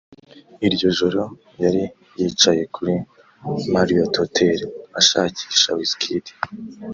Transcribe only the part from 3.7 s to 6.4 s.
Marriot Hotel ashakisha Wizkid